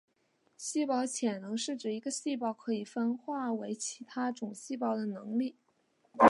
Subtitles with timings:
[0.57, 5.57] 细胞潜能是指一个细胞可以分化为其他种细胞的能力。